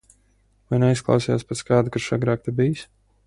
[0.69, 2.87] Vai neizklausījās pēc kāda, kurš agrāk te bijis?